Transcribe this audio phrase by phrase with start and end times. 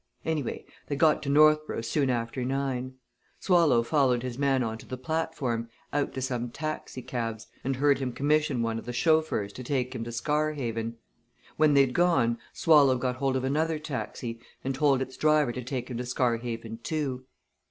[0.25, 2.95] "Anyway, they got to Northborough soon after nine.
[3.39, 7.99] Swallow followed his man on to the platform, out to some taxi cabs, and heard
[7.99, 10.95] him commission one of the chauffeurs to take him to Scarhaven.
[11.55, 15.91] When they'd gone Swallow got hold of another taxi, and told its driver to take
[15.91, 17.25] him to Scarhaven, too.